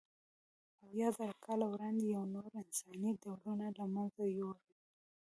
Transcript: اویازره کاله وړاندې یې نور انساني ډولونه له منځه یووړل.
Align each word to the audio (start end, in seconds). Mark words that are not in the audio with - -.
اویازره 0.87 1.33
کاله 1.45 1.65
وړاندې 1.69 2.03
یې 2.13 2.21
نور 2.35 2.49
انساني 2.61 3.11
ډولونه 3.21 3.65
له 3.77 3.85
منځه 3.95 4.23
یووړل. 4.37 4.71